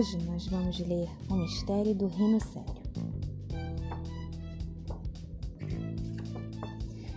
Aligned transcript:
Hoje 0.00 0.16
nós 0.24 0.46
vamos 0.46 0.78
ler 0.78 1.10
O 1.28 1.34
Mistério 1.34 1.94
do 1.94 2.06
Rino 2.06 2.40
Sério. 2.40 2.82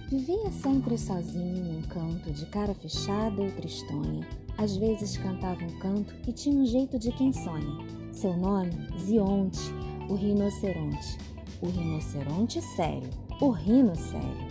Vivia 0.09 0.52
sempre 0.52 0.97
sozinho 0.97 1.64
num 1.64 1.82
canto, 1.83 2.29
de 2.33 2.46
cara 2.47 2.73
fechada 2.73 3.41
e 3.41 3.51
tristonha. 3.54 4.27
Às 4.57 4.75
vezes 4.75 5.15
cantava 5.15 5.64
um 5.64 5.79
canto 5.79 6.14
e 6.27 6.33
tinha 6.33 6.59
um 6.59 6.65
jeito 6.65 7.00
de 7.00 7.14
quem 7.14 7.32
sonha. 7.32 7.88
Seu 8.11 8.36
nome, 8.36 8.73
Zionte, 9.00 9.61
o 10.09 10.15
rinoceronte. 10.15 11.18
O 11.61 11.68
rinoceronte 11.68 12.61
sério, 12.75 13.09
o 13.39 13.50
rino 13.50 13.95
sério. 13.95 14.47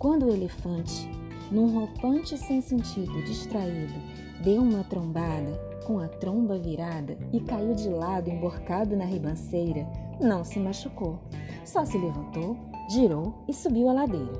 Quando 0.00 0.26
o 0.26 0.34
elefante, 0.34 1.08
num 1.52 1.72
roupante 1.72 2.36
sem 2.36 2.60
sentido, 2.60 3.22
distraído, 3.22 3.94
deu 4.42 4.60
uma 4.60 4.82
trombada, 4.82 5.73
com 5.84 5.98
a 5.98 6.08
tromba 6.08 6.58
virada 6.58 7.16
e 7.32 7.40
caiu 7.40 7.74
de 7.74 7.88
lado 7.88 8.30
emborcado 8.30 8.96
na 8.96 9.04
ribanceira, 9.04 9.86
não 10.20 10.44
se 10.44 10.58
machucou. 10.58 11.18
Só 11.64 11.84
se 11.84 11.96
levantou, 11.96 12.56
girou 12.90 13.34
e 13.48 13.52
subiu 13.52 13.88
a 13.88 13.92
ladeira. 13.92 14.32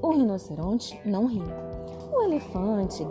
O 0.00 0.10
rinoceronte 0.12 0.98
não 1.04 1.26
riu. 1.26 1.44
O 2.12 2.22
elefante, 2.22 3.04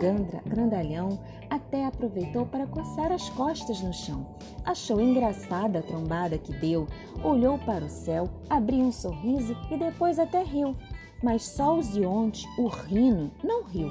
grandalhão, 0.46 1.18
até 1.50 1.84
aproveitou 1.84 2.46
para 2.46 2.66
coçar 2.66 3.10
as 3.10 3.28
costas 3.30 3.80
no 3.82 3.92
chão. 3.92 4.26
Achou 4.64 5.00
engraçada 5.00 5.80
a 5.80 5.82
trombada 5.82 6.38
que 6.38 6.52
deu, 6.52 6.86
olhou 7.22 7.58
para 7.58 7.84
o 7.84 7.90
céu, 7.90 8.28
abriu 8.48 8.84
um 8.84 8.92
sorriso 8.92 9.56
e 9.70 9.76
depois 9.76 10.18
até 10.18 10.42
riu. 10.42 10.76
Mas 11.22 11.42
só 11.42 11.76
o 11.76 11.82
zionte, 11.82 12.46
o 12.58 12.68
rino, 12.68 13.30
não 13.42 13.64
riu. 13.64 13.88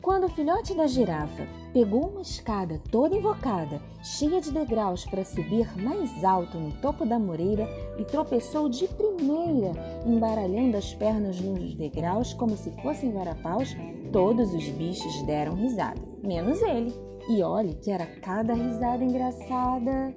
Quando 0.00 0.24
o 0.24 0.30
filhote 0.30 0.74
da 0.74 0.86
girafa 0.86 1.46
pegou 1.72 2.08
uma 2.08 2.22
escada 2.22 2.80
toda 2.90 3.16
invocada, 3.16 3.80
cheia 4.02 4.40
de 4.40 4.50
degraus 4.50 5.04
para 5.04 5.24
subir 5.24 5.70
mais 5.76 6.24
alto 6.24 6.58
no 6.58 6.72
topo 6.80 7.04
da 7.04 7.18
moreira 7.18 7.68
e 7.98 8.04
tropeçou 8.04 8.68
de 8.68 8.86
primeira, 8.88 9.72
embaralhando 10.06 10.76
as 10.76 10.94
pernas 10.94 11.40
nos 11.40 11.74
degraus 11.74 12.32
como 12.34 12.56
se 12.56 12.70
fossem 12.82 13.12
varapaus, 13.12 13.76
todos 14.12 14.54
os 14.54 14.68
bichos 14.70 15.22
deram 15.22 15.54
risada, 15.54 16.00
menos 16.22 16.60
ele. 16.62 16.92
E 17.28 17.42
olhe 17.42 17.74
que 17.74 17.90
era 17.90 18.06
cada 18.06 18.54
risada 18.54 19.04
engraçada. 19.04 20.14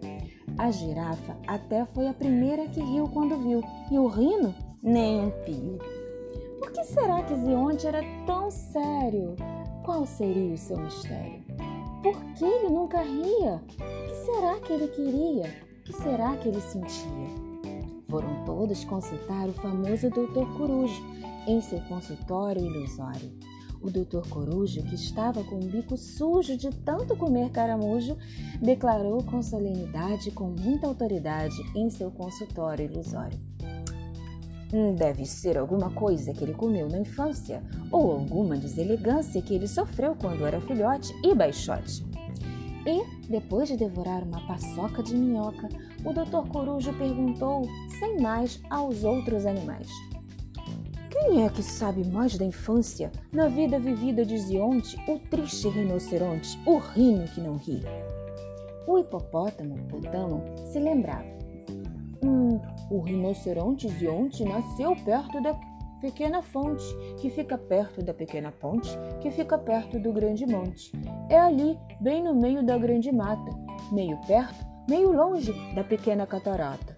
A 0.57 0.71
girafa 0.71 1.37
até 1.47 1.85
foi 1.87 2.07
a 2.07 2.13
primeira 2.13 2.67
que 2.67 2.79
riu 2.79 3.09
quando 3.09 3.37
viu, 3.37 3.61
e 3.91 3.97
o 3.97 4.07
rino 4.07 4.53
nem 4.81 5.25
um 5.25 5.31
pio. 5.43 5.77
Por 6.59 6.71
que 6.71 6.83
será 6.83 7.21
que 7.23 7.35
Zionte 7.35 7.87
era 7.87 8.01
tão 8.25 8.49
sério? 8.49 9.35
Qual 9.83 10.05
seria 10.05 10.53
o 10.53 10.57
seu 10.57 10.77
mistério? 10.77 11.43
Por 12.03 12.19
que 12.33 12.45
ele 12.45 12.69
nunca 12.69 13.01
ria? 13.01 13.55
O 13.55 14.07
que 14.07 14.15
será 14.25 14.59
que 14.59 14.73
ele 14.73 14.87
queria? 14.87 15.49
O 15.79 15.83
que 15.83 15.93
será 15.93 16.37
que 16.37 16.49
ele 16.49 16.61
sentia? 16.61 17.51
Foram 18.07 18.43
todos 18.45 18.83
consultar 18.83 19.49
o 19.49 19.53
famoso 19.53 20.09
Doutor 20.09 20.47
Corujo 20.57 21.01
em 21.47 21.59
seu 21.61 21.79
consultório 21.81 22.63
ilusório. 22.63 23.31
O 23.81 23.89
doutor 23.89 24.27
Corujo, 24.27 24.83
que 24.83 24.93
estava 24.93 25.43
com 25.43 25.55
o 25.55 25.67
bico 25.67 25.97
sujo 25.97 26.55
de 26.55 26.69
tanto 26.69 27.15
comer 27.15 27.49
caramujo, 27.49 28.15
declarou 28.61 29.23
com 29.23 29.41
solenidade 29.41 30.29
e 30.29 30.31
com 30.31 30.49
muita 30.49 30.85
autoridade 30.85 31.55
em 31.75 31.89
seu 31.89 32.11
consultório 32.11 32.85
ilusório. 32.85 33.39
Deve 34.95 35.25
ser 35.25 35.57
alguma 35.57 35.91
coisa 35.91 36.33
que 36.33 36.43
ele 36.43 36.53
comeu 36.53 36.87
na 36.87 36.99
infância 36.99 37.61
ou 37.91 38.11
alguma 38.11 38.55
deselegância 38.55 39.41
que 39.41 39.53
ele 39.53 39.67
sofreu 39.67 40.15
quando 40.15 40.45
era 40.45 40.61
filhote 40.61 41.13
e 41.23 41.35
baixote. 41.35 42.05
E, 42.85 43.29
depois 43.29 43.67
de 43.67 43.75
devorar 43.75 44.23
uma 44.23 44.39
paçoca 44.47 45.03
de 45.03 45.15
minhoca, 45.15 45.67
o 46.05 46.13
doutor 46.13 46.47
Corujo 46.47 46.93
perguntou, 46.93 47.63
sem 47.99 48.19
mais, 48.19 48.61
aos 48.69 49.03
outros 49.03 49.45
animais: 49.45 49.87
Quem 51.09 51.45
é 51.45 51.49
que 51.49 51.61
sabe 51.61 52.07
mais 52.07 52.37
da 52.37 52.45
infância, 52.45 53.11
na 53.31 53.49
vida 53.49 53.77
vivida 53.77 54.25
de 54.25 54.37
Zionte, 54.37 54.97
o 55.07 55.19
triste 55.19 55.67
rinoceronte, 55.67 56.57
o 56.65 56.77
rino 56.77 57.27
que 57.27 57.41
não 57.41 57.57
ri? 57.57 57.83
O 58.87 58.97
hipopótamo, 58.97 59.75
Potamo, 59.89 60.43
se 60.71 60.79
lembrava 60.79 61.40
o 62.91 62.99
rinoceronte 62.99 63.87
Zionte 63.87 64.43
nasceu 64.43 64.93
perto 64.97 65.41
da 65.41 65.57
pequena 66.01 66.41
fonte, 66.41 66.83
que 67.21 67.29
fica 67.29 67.57
perto 67.57 68.03
da 68.03 68.13
pequena 68.13 68.51
ponte, 68.51 68.89
que 69.21 69.31
fica 69.31 69.57
perto 69.57 69.97
do 69.97 70.11
grande 70.11 70.45
monte. 70.45 70.91
É 71.29 71.39
ali, 71.39 71.79
bem 72.01 72.21
no 72.21 72.35
meio 72.35 72.65
da 72.65 72.77
grande 72.77 73.09
mata, 73.11 73.49
meio 73.93 74.19
perto, 74.27 74.65
meio 74.89 75.13
longe 75.13 75.53
da 75.73 75.85
pequena 75.85 76.27
catarata. 76.27 76.97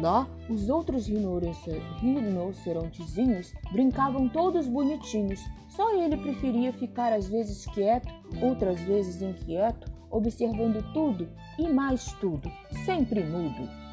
Lá, 0.00 0.28
os 0.48 0.68
outros 0.68 1.08
rinocerontezinhos 1.08 3.52
brincavam 3.72 4.28
todos 4.28 4.68
bonitinhos. 4.68 5.40
Só 5.66 5.92
ele 5.92 6.16
preferia 6.16 6.72
ficar 6.72 7.12
às 7.12 7.28
vezes 7.28 7.66
quieto, 7.66 8.14
outras 8.40 8.80
vezes 8.82 9.20
inquieto, 9.20 9.90
observando 10.08 10.80
tudo 10.92 11.28
e 11.58 11.68
mais 11.68 12.12
tudo, 12.20 12.48
sempre 12.84 13.24
mudo. 13.24 13.87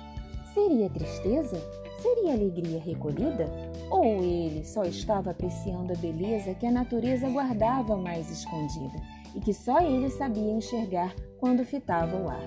Seria 0.55 0.89
tristeza? 0.89 1.57
Seria 2.01 2.31
alegria 2.31 2.79
recolhida? 2.79 3.45
Ou 3.91 4.23
ele 4.23 4.63
só 4.63 4.85
estava 4.85 5.31
apreciando 5.31 5.91
a 5.91 5.97
beleza 5.97 6.53
que 6.53 6.65
a 6.65 6.71
natureza 6.71 7.27
guardava 7.29 7.97
mais 7.97 8.31
escondida 8.31 8.95
e 9.35 9.41
que 9.41 9.53
só 9.53 9.81
ele 9.81 10.09
sabia 10.09 10.53
enxergar 10.53 11.13
quando 11.41 11.65
fitava 11.65 12.15
o 12.15 12.29
ar? 12.29 12.39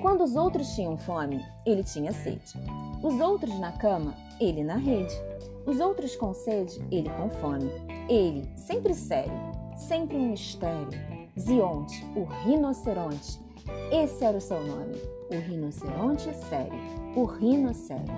Quando 0.00 0.24
os 0.24 0.34
outros 0.34 0.74
tinham 0.74 0.96
fome, 0.96 1.44
ele 1.66 1.84
tinha 1.84 2.12
sede. 2.12 2.54
Os 3.02 3.20
outros 3.20 3.58
na 3.60 3.72
cama, 3.72 4.14
ele 4.40 4.64
na 4.64 4.76
rede. 4.76 5.14
Os 5.66 5.80
outros 5.80 6.16
com 6.16 6.32
sede, 6.32 6.82
ele 6.90 7.10
com 7.10 7.28
fome. 7.28 7.70
Ele, 8.08 8.48
sempre 8.56 8.94
sério, 8.94 9.38
sempre 9.76 10.16
um 10.16 10.30
mistério. 10.30 10.98
Zionte, 11.38 12.02
o 12.16 12.24
rinoceronte. 12.24 13.38
Esse 13.92 14.24
era 14.24 14.36
o 14.36 14.40
seu 14.40 14.62
nome 14.64 15.20
o 15.30 15.38
rinoceronte 15.38 16.34
sério, 16.48 16.80
o 17.14 17.24
rino 17.24 17.72
sério. 17.72 18.12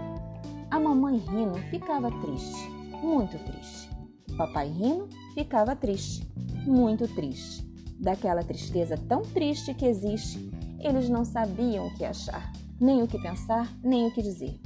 A 0.71 0.81
mamãe 0.81 1.19
rino 1.19 1.55
ficava 1.71 2.11
triste, 2.23 2.71
muito 3.03 3.39
triste. 3.45 3.91
Papai 4.37 4.69
rino 4.69 5.09
ficava 5.35 5.77
triste, 5.77 6.27
muito 6.67 7.07
triste. 7.15 7.71
Daquela 8.01 8.43
tristeza 8.43 8.97
tão 8.97 9.23
triste 9.23 9.75
que 9.75 9.85
existe, 9.85 10.51
eles 10.81 11.09
não 11.09 11.25
sabiam 11.25 11.87
o 11.87 11.95
que 11.95 12.05
achar, 12.05 12.51
nem 12.81 13.03
o 13.03 13.07
que 13.07 13.21
pensar, 13.21 13.71
nem 13.85 14.07
o 14.07 14.11
que 14.11 14.23
dizer. 14.23 14.59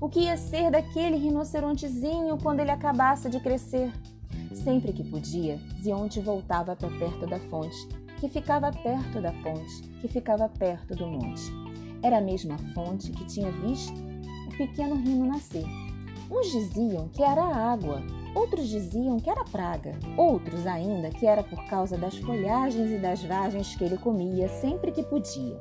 O 0.00 0.08
que 0.08 0.20
ia 0.20 0.36
ser 0.36 0.72
daquele 0.72 1.16
rinocerontezinho 1.16 2.36
quando 2.42 2.58
ele 2.58 2.72
acabasse 2.72 3.30
de 3.30 3.38
crescer? 3.38 3.92
Sempre 4.52 4.92
que 4.92 5.04
podia, 5.04 5.58
Zionte 5.80 6.20
voltava 6.20 6.74
para 6.74 6.90
perto 6.90 7.26
da 7.26 7.38
fonte, 7.38 7.88
que 8.22 8.28
ficava 8.28 8.70
perto 8.70 9.20
da 9.20 9.32
ponte, 9.32 9.82
que 10.00 10.06
ficava 10.06 10.48
perto 10.48 10.94
do 10.94 11.08
monte. 11.08 11.42
Era 12.04 12.18
a 12.18 12.20
mesma 12.20 12.56
fonte 12.72 13.10
que 13.10 13.26
tinha 13.26 13.50
visto 13.50 14.00
o 14.46 14.56
pequeno 14.56 14.94
rino 14.94 15.26
nascer. 15.26 15.64
Uns 16.30 16.52
diziam 16.52 17.08
que 17.08 17.20
era 17.20 17.42
água, 17.42 18.00
outros 18.32 18.68
diziam 18.68 19.18
que 19.18 19.28
era 19.28 19.44
praga, 19.46 19.98
outros 20.16 20.68
ainda 20.68 21.10
que 21.10 21.26
era 21.26 21.42
por 21.42 21.64
causa 21.64 21.98
das 21.98 22.16
folhagens 22.18 22.92
e 22.92 22.98
das 22.98 23.24
vagens 23.24 23.74
que 23.74 23.82
ele 23.82 23.98
comia 23.98 24.48
sempre 24.48 24.92
que 24.92 25.02
podia. 25.02 25.60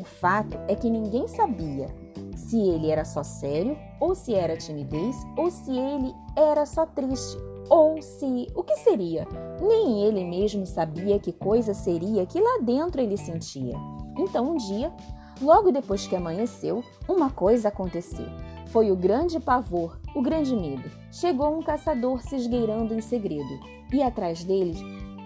O 0.00 0.02
fato 0.02 0.58
é 0.66 0.74
que 0.74 0.90
ninguém 0.90 1.28
sabia 1.28 1.86
se 2.34 2.58
ele 2.58 2.90
era 2.90 3.04
só 3.04 3.22
sério, 3.22 3.78
ou 4.00 4.16
se 4.16 4.34
era 4.34 4.56
timidez, 4.56 5.14
ou 5.36 5.48
se 5.48 5.70
ele 5.70 6.12
era 6.36 6.66
só 6.66 6.84
triste, 6.86 7.38
ou 7.70 8.02
se. 8.02 8.48
o 8.54 8.62
que 8.62 8.76
seria? 8.76 9.26
Nem 9.62 10.02
ele 10.02 10.24
mesmo 10.24 10.66
sabia 10.66 11.18
que 11.18 11.32
coisa 11.32 11.72
seria 11.72 12.26
que 12.26 12.38
lá 12.38 12.58
dentro 12.60 13.00
ele 13.00 13.16
sentia. 13.16 13.78
Então 14.18 14.52
um 14.52 14.56
dia 14.56 14.92
Logo 15.40 15.72
depois 15.72 16.06
que 16.06 16.14
amanheceu, 16.14 16.84
uma 17.08 17.30
coisa 17.30 17.68
aconteceu. 17.68 18.26
Foi 18.66 18.90
o 18.90 18.96
grande 18.96 19.40
pavor, 19.40 19.98
o 20.14 20.20
grande 20.20 20.54
medo. 20.54 20.90
Chegou 21.10 21.56
um 21.56 21.62
caçador 21.62 22.20
se 22.20 22.36
esgueirando 22.36 22.92
em 22.92 23.00
segredo, 23.00 23.58
e 23.90 24.02
atrás 24.02 24.44
deles 24.44 24.78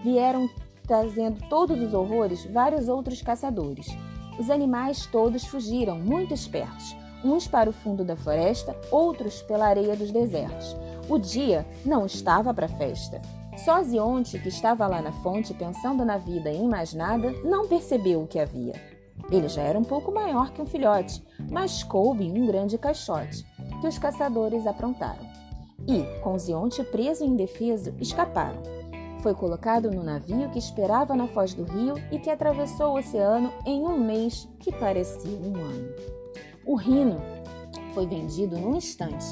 vieram 0.03 0.49
trazendo 0.87 1.41
todos 1.49 1.81
os 1.81 1.93
horrores 1.93 2.45
vários 2.45 2.87
outros 2.87 3.21
caçadores. 3.21 3.87
Os 4.39 4.49
animais 4.49 5.05
todos 5.05 5.45
fugiram, 5.45 5.99
muito 5.99 6.33
espertos, 6.33 6.95
uns 7.23 7.45
para 7.45 7.69
o 7.69 7.73
fundo 7.73 8.05
da 8.05 8.15
floresta, 8.15 8.75
outros 8.89 9.41
pela 9.41 9.67
areia 9.67 9.97
dos 9.97 10.11
desertos. 10.11 10.77
O 11.07 11.19
dia 11.19 11.65
não 11.85 12.05
estava 12.05 12.53
para 12.53 12.67
festa. 12.67 13.21
Só 13.57 13.81
Zionte, 13.83 14.39
que 14.39 14.49
estava 14.49 14.87
lá 14.87 15.01
na 15.01 15.11
fonte 15.11 15.53
pensando 15.53 16.03
na 16.03 16.17
vida 16.17 16.51
e 16.51 16.57
em 16.57 16.67
mais 16.67 16.93
nada, 16.93 17.31
não 17.43 17.67
percebeu 17.67 18.23
o 18.23 18.27
que 18.27 18.39
havia. 18.39 18.73
Ele 19.31 19.47
já 19.47 19.61
era 19.61 19.79
um 19.79 19.83
pouco 19.83 20.11
maior 20.11 20.51
que 20.51 20.61
um 20.61 20.65
filhote, 20.65 21.23
mas 21.49 21.83
coube 21.83 22.25
um 22.25 22.45
grande 22.45 22.77
caixote, 22.77 23.45
que 23.79 23.87
os 23.87 23.97
caçadores 23.97 24.67
aprontaram. 24.67 25.23
E, 25.87 26.03
com 26.21 26.37
Zionte 26.37 26.83
preso 26.83 27.23
e 27.23 27.27
indefeso, 27.27 27.93
escaparam. 27.99 28.61
Foi 29.19 29.33
colocado 29.33 29.89
no 29.89 30.03
navio 30.03 30.49
que 30.49 30.59
esperava 30.59 31.15
na 31.15 31.27
foz 31.27 31.53
do 31.53 31.63
rio 31.63 31.95
e 32.11 32.19
que 32.19 32.29
atravessou 32.29 32.93
o 32.93 32.99
oceano 32.99 33.51
em 33.65 33.81
um 33.81 33.97
mês 33.97 34.47
que 34.59 34.71
parecia 34.71 35.37
um 35.39 35.55
ano. 35.55 35.89
O 36.65 36.75
rino 36.75 37.21
foi 37.93 38.05
vendido 38.05 38.57
num 38.59 38.75
instante, 38.75 39.25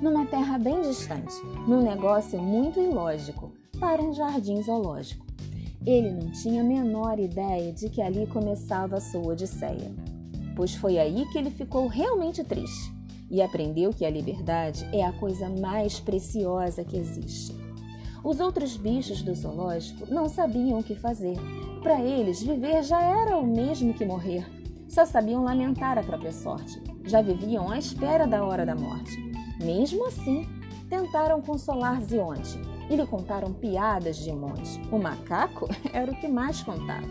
numa 0.00 0.26
terra 0.26 0.58
bem 0.58 0.80
distante, 0.82 1.34
num 1.66 1.82
negócio 1.82 2.40
muito 2.40 2.80
ilógico, 2.80 3.52
para 3.78 4.02
um 4.02 4.12
jardim 4.12 4.62
zoológico. 4.62 5.26
Ele 5.86 6.10
não 6.10 6.30
tinha 6.30 6.60
a 6.60 6.64
menor 6.64 7.18
ideia 7.18 7.72
de 7.72 7.88
que 7.88 8.02
ali 8.02 8.26
começava 8.26 8.96
a 8.96 9.00
sua 9.00 9.32
odisseia, 9.32 9.94
pois 10.54 10.74
foi 10.74 10.98
aí 10.98 11.24
que 11.32 11.38
ele 11.38 11.50
ficou 11.50 11.86
realmente 11.86 12.42
triste 12.44 12.92
e 13.30 13.42
aprendeu 13.42 13.92
que 13.92 14.04
a 14.04 14.10
liberdade 14.10 14.86
é 14.92 15.04
a 15.04 15.12
coisa 15.12 15.48
mais 15.48 16.00
preciosa 16.00 16.84
que 16.84 16.96
existe. 16.96 17.56
Os 18.24 18.40
outros 18.40 18.76
bichos 18.76 19.22
do 19.22 19.34
zoológico 19.34 20.12
não 20.12 20.28
sabiam 20.28 20.78
o 20.78 20.82
que 20.82 20.94
fazer. 20.94 21.36
Para 21.82 22.02
eles, 22.02 22.42
viver 22.42 22.82
já 22.82 23.00
era 23.00 23.36
o 23.36 23.46
mesmo 23.46 23.94
que 23.94 24.04
morrer. 24.04 24.44
Só 24.88 25.04
sabiam 25.04 25.44
lamentar 25.44 25.98
a 25.98 26.02
própria 26.02 26.32
sorte. 26.32 26.82
Já 27.04 27.22
viviam 27.22 27.70
à 27.70 27.78
espera 27.78 28.26
da 28.26 28.44
hora 28.44 28.66
da 28.66 28.74
morte. 28.74 29.16
Mesmo 29.60 30.06
assim, 30.06 30.46
tentaram 30.88 31.40
consolar 31.40 32.00
Zionte 32.00 32.60
e 32.88 32.96
lhe 32.96 33.06
contaram 33.06 33.52
piadas 33.52 34.16
de 34.16 34.32
monte. 34.32 34.80
O 34.90 34.98
macaco 34.98 35.68
era 35.92 36.10
o 36.10 36.14
que 36.14 36.28
mais 36.28 36.62
contava. 36.62 37.06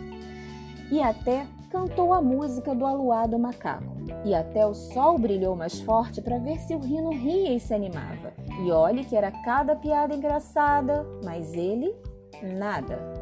E 0.90 1.02
até 1.02 1.46
cantou 1.70 2.14
a 2.14 2.20
música 2.20 2.74
do 2.74 2.86
aluado 2.86 3.38
macaco. 3.38 3.98
E 4.24 4.34
até 4.34 4.66
o 4.66 4.74
sol 4.74 5.18
brilhou 5.18 5.54
mais 5.54 5.80
forte 5.80 6.20
para 6.20 6.38
ver 6.38 6.58
se 6.60 6.74
o 6.74 6.78
rino 6.78 7.10
ria 7.10 7.54
e 7.54 7.60
se 7.60 7.74
animava. 7.74 8.32
E 8.64 8.70
olhe 8.70 9.04
que 9.04 9.14
era 9.14 9.30
cada 9.30 9.76
piada 9.76 10.14
engraçada, 10.14 11.06
mas 11.22 11.52
ele 11.52 11.94
nada. 12.42 13.17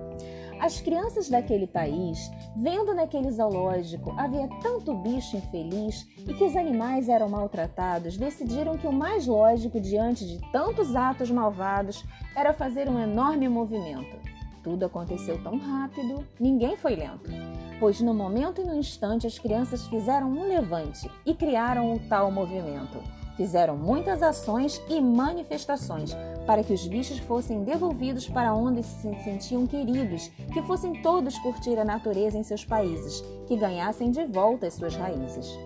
As 0.59 0.81
crianças 0.81 1.29
daquele 1.29 1.67
país, 1.67 2.31
vendo 2.57 2.95
naquele 2.95 3.31
zoológico 3.31 4.15
havia 4.17 4.49
tanto 4.63 4.95
bicho 4.95 5.37
infeliz 5.37 6.07
e 6.19 6.33
que 6.33 6.45
os 6.45 6.57
animais 6.57 7.09
eram 7.09 7.29
maltratados, 7.29 8.17
decidiram 8.17 8.79
que 8.79 8.87
o 8.87 8.93
mais 8.93 9.27
lógico 9.27 9.79
diante 9.79 10.27
de 10.27 10.41
tantos 10.51 10.97
atos 10.97 11.31
malvados 11.31 12.05
era 12.35 12.55
fazer 12.55 12.89
um 12.89 12.99
enorme 12.99 13.49
movimento. 13.49 14.17
Tudo 14.63 14.87
aconteceu 14.87 15.41
tão 15.43 15.59
rápido, 15.59 16.27
ninguém 16.41 16.77
foi 16.77 16.97
lento, 16.97 17.31
pois 17.79 18.01
no 18.01 18.15
momento 18.15 18.61
e 18.61 18.65
no 18.65 18.75
instante 18.75 19.27
as 19.27 19.39
crianças 19.39 19.87
fizeram 19.87 20.29
um 20.29 20.49
levante 20.49 21.09
e 21.25 21.35
criaram 21.35 21.95
o 21.95 22.01
tal 22.09 22.33
movimento. 22.33 23.01
Fizeram 23.37 23.77
muitas 23.77 24.23
ações 24.23 24.83
e 24.89 25.01
manifestações 25.01 26.17
para 26.47 26.63
que 26.63 26.73
os 26.73 26.87
bichos 26.87 27.19
fossem 27.19 27.65
devolvidos 27.65 28.29
para 28.29 28.55
onde 28.55 28.83
se 28.83 29.13
sentiam 29.25 29.67
queridos, 29.67 30.29
que 30.53 30.63
fossem 30.63 31.03
todos 31.03 31.39
curtir 31.41 31.79
a 31.79 31.85
natureza 31.85 32.39
em 32.39 32.43
seus 32.43 32.65
países, 32.65 33.23
que 33.47 33.57
ganhassem 33.57 34.11
de 34.11 34.25
volta 34.27 34.67
as 34.67 34.75
suas 34.75 34.95
raízes. 34.95 35.59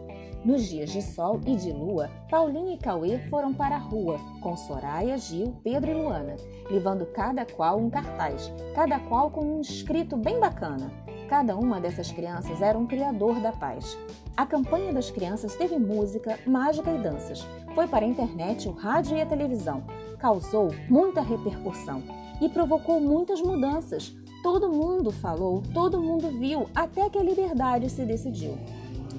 Nos 0.43 0.67
dias 0.67 0.91
de 0.91 1.03
sol 1.03 1.38
e 1.47 1.55
de 1.55 1.71
lua, 1.71 2.09
Paulinho 2.31 2.73
e 2.73 2.79
Cauê 2.79 3.19
foram 3.29 3.53
para 3.53 3.77
a 3.77 3.79
rua, 3.79 4.19
com 4.41 4.56
Soraya, 4.56 5.19
Gil, 5.19 5.55
Pedro 5.62 5.91
e 5.91 5.94
Luana, 5.94 6.37
levando 6.71 7.05
cada 7.05 7.44
qual 7.44 7.79
um 7.79 7.91
cartaz, 7.91 8.50
cada 8.75 8.99
qual 9.00 9.31
com 9.31 9.59
um 9.59 9.61
escrito 9.61 10.17
bem 10.17 10.41
bacana. 10.41 10.91
Cada 11.31 11.56
uma 11.56 11.81
dessas 11.81 12.11
crianças 12.11 12.61
era 12.61 12.77
um 12.77 12.88
criador 12.88 13.38
da 13.38 13.53
paz. 13.53 13.97
A 14.37 14.44
campanha 14.44 14.93
das 14.93 15.12
crianças 15.12 15.55
teve 15.55 15.79
música, 15.79 16.37
mágica 16.44 16.91
e 16.91 16.99
danças. 16.99 17.47
Foi 17.73 17.87
para 17.87 18.05
a 18.05 18.09
internet, 18.09 18.69
o 18.69 18.73
rádio 18.73 19.17
e 19.17 19.23
a 19.23 19.27
televisão. 19.27 19.85
Causou 20.19 20.75
muita 20.88 21.21
repercussão 21.21 22.03
e 22.41 22.49
provocou 22.49 23.00
muitas 23.00 23.41
mudanças. 23.41 24.12
Todo 24.43 24.73
mundo 24.73 25.12
falou, 25.12 25.62
todo 25.73 26.03
mundo 26.03 26.37
viu, 26.37 26.69
até 26.75 27.09
que 27.09 27.19
a 27.19 27.23
liberdade 27.23 27.88
se 27.88 28.05
decidiu. 28.05 28.59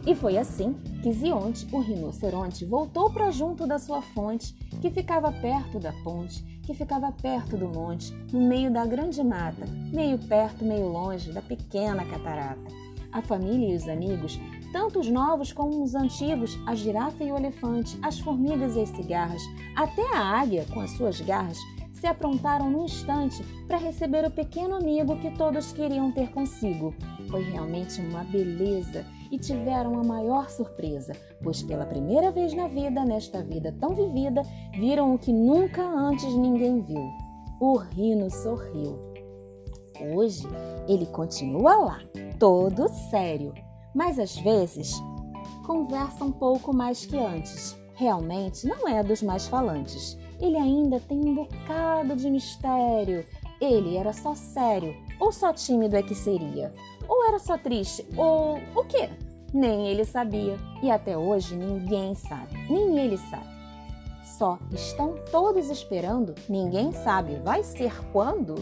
E 0.06 0.14
foi 0.14 0.38
assim 0.38 0.74
que 1.02 1.14
Zionte, 1.14 1.66
o 1.72 1.80
rinoceronte, 1.80 2.66
voltou 2.66 3.10
para 3.10 3.32
junto 3.32 3.66
da 3.66 3.80
sua 3.80 4.02
fonte, 4.02 4.54
que 4.82 4.90
ficava 4.90 5.32
perto 5.32 5.80
da 5.80 5.94
ponte, 6.04 6.44
que 6.64 6.74
ficava 6.74 7.12
perto 7.12 7.58
do 7.58 7.68
monte, 7.68 8.14
no 8.32 8.42
meio 8.42 8.72
da 8.72 8.86
grande 8.86 9.24
mata, 9.24 9.66
meio 9.92 10.18
perto, 10.18 10.64
meio 10.64 10.88
longe 10.88 11.32
da 11.32 11.42
pequena 11.42 12.06
catarata. 12.06 12.62
A 13.12 13.22
família 13.22 13.74
e 13.74 13.76
os 13.76 13.88
amigos, 13.88 14.40
tanto 14.72 15.00
os 15.00 15.10
novos 15.10 15.52
como 15.52 15.84
os 15.84 15.96
antigos, 15.96 16.58
a 16.66 16.76
girafa 16.76 17.24
e 17.24 17.32
o 17.32 17.38
elefante, 17.38 17.98
as 18.02 18.20
formigas 18.20 18.76
e 18.76 18.82
as 18.82 18.90
cigarras, 18.90 19.42
até 19.76 20.16
a 20.16 20.40
águia 20.40 20.66
com 20.74 20.80
as 20.80 20.92
suas 20.92 21.20
garras, 21.20 21.58
se 21.94 22.08
aprontaram 22.08 22.70
num 22.70 22.86
instante 22.86 23.44
para 23.68 23.78
receber 23.78 24.26
o 24.26 24.32
pequeno 24.32 24.76
amigo 24.76 25.18
que 25.18 25.30
todos 25.32 25.72
queriam 25.72 26.12
ter 26.12 26.32
consigo. 26.32 26.96
Foi 27.30 27.44
realmente 27.44 28.02
uma 28.02 28.24
beleza 28.24 29.06
e 29.32 29.40
tiveram 29.40 29.98
a 30.00 30.04
maior 30.04 30.50
surpresa, 30.50 31.14
pois 31.42 31.64
pela 31.64 31.86
primeira 31.86 32.32
vez 32.32 32.54
na 32.54 32.68
vida, 32.68 33.06
nesta 33.06 33.42
vida 33.42 33.74
tão 33.80 33.96
vivida, 33.96 34.44
viram 34.74 35.16
o 35.16 35.18
que 35.18 35.32
nunca 35.32 35.82
antes 35.82 36.34
ninguém 36.36 36.82
viu. 36.82 37.10
O 37.60 37.78
rino 37.78 38.30
sorriu. 38.30 39.00
Hoje 40.14 40.48
ele 40.88 41.06
continua 41.06 41.76
lá, 41.76 42.00
todo 42.38 42.90
sério, 43.10 43.54
mas 43.96 44.20
às 44.20 44.36
vezes 44.38 44.94
conversa 45.66 46.26
um 46.26 46.32
pouco 46.32 46.76
mais 46.76 47.06
que 47.06 47.18
antes. 47.18 47.80
Realmente 47.94 48.68
não 48.68 48.88
é 48.88 49.04
dos 49.04 49.22
mais 49.22 49.48
falantes 49.48 50.18
ele 50.42 50.58
ainda 50.58 51.00
tem 51.00 51.20
um 51.20 51.36
bocado 51.36 52.16
de 52.16 52.30
mistério. 52.30 53.24
Ele 53.62 53.96
era 53.96 54.12
só 54.12 54.34
sério, 54.34 54.96
ou 55.20 55.32
só 55.32 55.54
tímido 55.54 55.96
é 55.96 56.02
que 56.02 56.16
seria? 56.16 56.74
Ou 57.08 57.21
era 57.32 57.40
só 57.40 57.58
triste, 57.58 58.06
ou 58.18 58.60
o 58.76 58.84
quê? 58.84 59.10
Nem 59.54 59.88
ele 59.88 60.04
sabia. 60.04 60.58
E 60.84 60.92
até 60.92 61.18
hoje 61.18 61.56
ninguém 61.56 62.14
sabe, 62.14 62.54
nem 62.70 63.00
ele 63.00 63.18
sabe. 63.18 63.50
Só 64.24 64.60
estão 64.72 65.16
todos 65.32 65.70
esperando, 65.70 66.36
ninguém 66.50 66.92
sabe, 66.92 67.36
vai 67.38 67.64
ser 67.64 67.94
quando? 68.12 68.56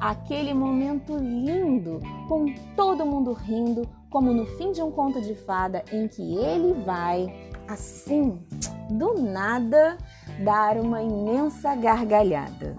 Aquele 0.00 0.54
momento 0.54 1.14
lindo, 1.16 2.00
com 2.26 2.46
todo 2.74 3.04
mundo 3.04 3.34
rindo, 3.34 3.86
como 4.08 4.32
no 4.32 4.46
fim 4.46 4.72
de 4.72 4.82
um 4.82 4.90
conto 4.90 5.20
de 5.20 5.34
fada 5.34 5.84
em 5.92 6.08
que 6.08 6.22
ele 6.36 6.72
vai, 6.84 7.50
assim, 7.68 8.40
do 8.88 9.20
nada, 9.20 9.98
dar 10.42 10.78
uma 10.78 11.02
imensa 11.02 11.74
gargalhada. 11.74 12.78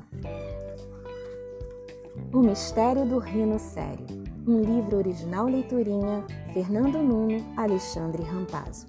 O 2.34 2.40
Mistério 2.40 3.06
do 3.06 3.20
Rino 3.20 3.60
Sério. 3.60 4.21
Um 4.48 4.62
livro 4.62 4.98
original 4.98 5.48
leiturinha 5.48 6.26
Fernando 6.54 7.02
Nuno, 7.02 7.44
Alexandre 7.58 8.24
Rampazzo. 8.24 8.88